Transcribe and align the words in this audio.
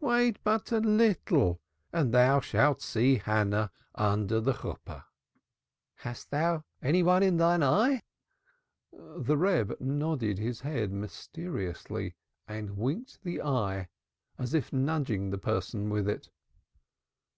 Wait 0.00 0.38
but 0.42 0.72
a 0.72 0.78
little 0.80 1.60
and 1.92 2.14
thou 2.14 2.40
shalt 2.40 2.80
see 2.80 3.16
our 3.16 3.24
Hannah 3.36 3.70
under 3.94 4.40
the 4.40 4.54
Chuppah." 4.54 5.04
"Hast 5.96 6.30
thou 6.30 6.64
any 6.80 7.02
one 7.02 7.22
in 7.22 7.36
thine 7.36 7.62
eye?" 7.62 8.00
The 8.90 9.36
Reb 9.36 9.78
nodded 9.80 10.38
his 10.38 10.62
head 10.62 10.92
mysteriously 10.92 12.14
and 12.48 12.78
winked 12.78 13.22
the 13.22 13.42
eye, 13.42 13.88
as 14.38 14.54
if 14.54 14.72
nudging 14.72 15.28
the 15.28 15.36
person 15.36 15.92
in 15.94 16.08
it. 16.08 16.30